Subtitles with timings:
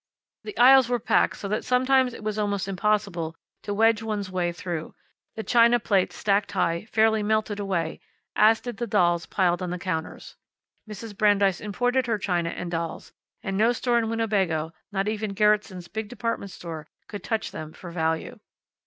[0.43, 4.51] The aisles were packed so that sometimes it was almost impossible to wedge one's way
[4.51, 4.95] through.
[5.35, 7.99] The china plates, stacked high, fairly melted away,
[8.35, 10.37] as did the dolls piled on the counters.
[10.89, 11.15] Mrs.
[11.15, 16.07] Brandeis imported her china and dolls, and no store in Winnebago, not even Gerretson's big
[16.09, 18.39] department store, could touch them for value.